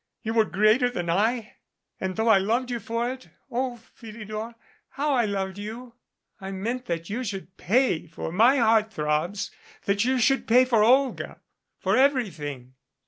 [0.23, 1.57] You were greater than I
[1.99, 4.55] and though I loved you for it (O Philidor,
[4.89, 5.93] how I loved you!)
[6.39, 9.51] I meant that you should pay for my heart throbs
[9.85, 11.39] that you should pay for Olga
[11.77, 12.73] for everything."